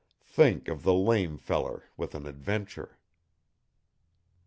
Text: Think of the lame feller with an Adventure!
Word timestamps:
Think 0.25 0.67
of 0.67 0.81
the 0.81 0.95
lame 0.95 1.37
feller 1.37 1.91
with 1.95 2.15
an 2.15 2.25
Adventure! 2.25 2.97